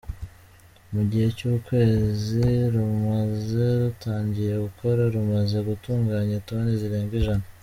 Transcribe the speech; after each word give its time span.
Mu 0.93 1.01
gihe 1.09 1.27
cy’ukwezi 1.37 2.47
rumaze 2.75 3.65
rutangiye 3.81 4.53
gukora, 4.65 5.01
rumaze 5.15 5.57
gutunganya 5.67 6.37
toni 6.47 6.73
zirenga 6.81 7.15
ijana. 7.21 7.45